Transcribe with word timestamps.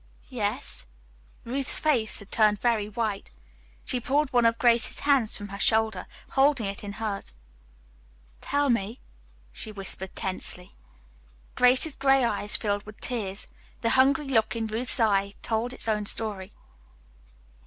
"Yes." 0.31 0.87
Ruth's 1.45 1.77
face 1.77 2.17
had 2.17 2.31
turned 2.31 2.57
very 2.59 2.89
white. 2.89 3.29
She 3.85 3.99
pulled 3.99 4.33
one 4.33 4.47
of 4.47 4.57
Grace's 4.57 5.01
hands 5.01 5.37
from 5.37 5.49
her 5.49 5.59
shoulder, 5.59 6.07
holding 6.31 6.65
it 6.65 6.83
in 6.83 6.93
hers. 6.93 7.35
"Tell 8.41 8.71
me," 8.71 8.99
she 9.53 9.71
whispered 9.71 10.15
tensely. 10.15 10.71
Grace's 11.53 11.95
gray 11.95 12.23
eyes 12.25 12.57
filled 12.57 12.83
with 12.87 12.99
tears. 12.99 13.45
The 13.81 13.91
hungry 13.91 14.27
look 14.27 14.55
in 14.55 14.65
Ruth's 14.65 14.99
eyes 14.99 15.33
told 15.43 15.71
its 15.71 15.87
own 15.87 16.07
story. 16.07 16.49